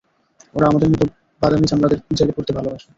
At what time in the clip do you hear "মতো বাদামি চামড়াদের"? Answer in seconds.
0.91-1.99